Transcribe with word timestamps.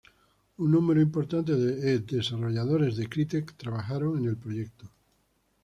Un 0.57 0.71
número 0.71 0.99
importante 0.99 1.55
de 1.55 1.93
ex-desarrolladores 1.93 2.97
de 2.97 3.07
Crytek 3.07 3.55
trabajó 3.55 4.17
en 4.17 4.25
el 4.25 4.35
proyecto. 4.35 4.89